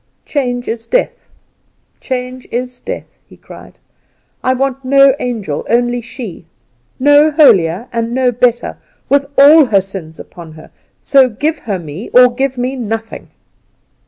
[0.25, 1.29] "Change is death,
[1.99, 3.77] change is death!" he cried.
[4.43, 6.47] "I want no angel, only she;
[6.99, 8.77] no holier and no better,
[9.09, 10.71] with all her sins upon her,
[11.03, 13.29] so give her me or give me nothing!"